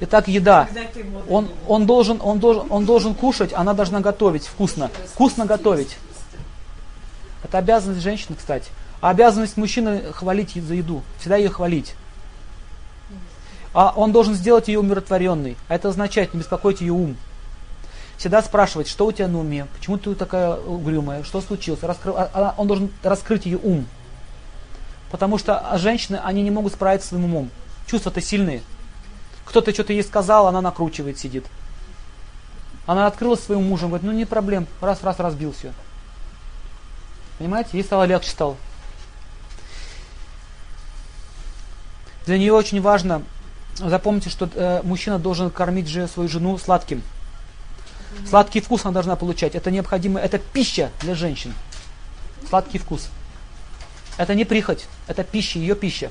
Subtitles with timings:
[0.00, 0.68] Итак, еда.
[1.28, 4.90] Он, он, должен, он, должен, он должен кушать, она должна готовить вкусно.
[5.12, 5.98] Вкусно готовить.
[7.44, 8.70] Это обязанность женщины, кстати.
[9.00, 11.02] А обязанность мужчины хвалить за еду.
[11.18, 11.94] Всегда ее хвалить.
[13.72, 15.56] А он должен сделать ее умиротворенной.
[15.68, 17.16] А это означает не беспокоить ее ум.
[18.16, 21.82] Всегда спрашивать, что у тебя на уме, почему ты такая угрюмая, что случилось.
[21.82, 22.12] Раскры...
[22.12, 23.86] А, а, он должен раскрыть ее ум.
[25.10, 27.50] Потому что женщины, они не могут справиться с своим умом.
[27.86, 28.62] Чувства-то сильные.
[29.50, 31.44] Кто-то что-то ей сказал, она накручивает, сидит.
[32.86, 35.72] Она открылась своим мужем, говорит, ну не проблем, раз-раз разбил все.
[37.36, 38.56] Понимаете, ей стало легче стало.
[42.26, 43.24] Для нее очень важно,
[43.74, 47.02] запомните, что э, мужчина должен кормить же свою жену сладким.
[48.28, 49.56] Сладкий вкус она должна получать.
[49.56, 51.54] Это необходимо, это пища для женщин.
[52.48, 53.08] Сладкий вкус.
[54.16, 56.08] Это не прихоть, это пища, ее пища.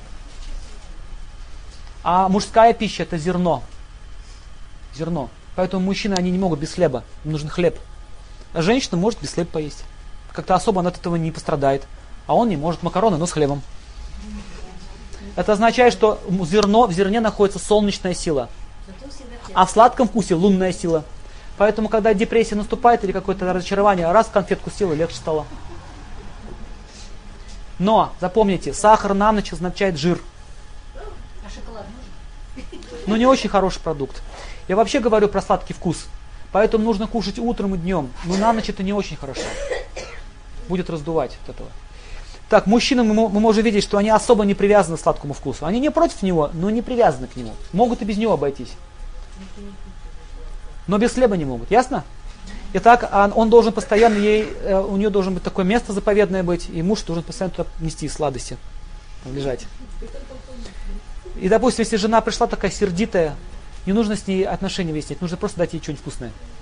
[2.02, 3.62] А мужская пища это зерно.
[4.94, 5.28] Зерно.
[5.56, 7.04] Поэтому мужчины, они не могут без хлеба.
[7.24, 7.78] Им нужен хлеб.
[8.52, 9.84] А женщина может без хлеба поесть.
[10.32, 11.86] Как-то особо она от этого не пострадает.
[12.26, 13.62] А он не может макароны, но с хлебом.
[15.36, 18.48] Это означает, что зерно, в зерне находится солнечная сила.
[19.52, 21.04] А в сладком вкусе лунная сила.
[21.56, 25.46] Поэтому, когда депрессия наступает или какое-то разочарование, раз конфетку съел, легче стало.
[27.78, 30.20] Но, запомните, сахар на ночь означает жир.
[33.06, 34.22] Но не очень хороший продукт.
[34.68, 36.06] Я вообще говорю про сладкий вкус.
[36.52, 38.10] Поэтому нужно кушать утром и днем.
[38.24, 39.42] Но на ночь это не очень хорошо.
[40.68, 41.68] Будет раздувать от этого.
[42.48, 45.66] Так, мужчины мы, можем видеть, что они особо не привязаны к сладкому вкусу.
[45.66, 47.52] Они не против него, но не привязаны к нему.
[47.72, 48.72] Могут и без него обойтись.
[50.88, 51.70] Но без хлеба не могут.
[51.70, 52.04] Ясно?
[52.72, 56.82] Итак, он должен постоянно ей, э, у нее должен быть такое место заповедное быть, и
[56.82, 58.56] муж должен постоянно туда нести сладости,
[59.26, 59.66] лежать.
[61.36, 63.36] И, допустим, если жена пришла такая сердитая,
[63.86, 66.32] не нужно с ней отношения выяснять, нужно просто дать ей что-нибудь вкусное.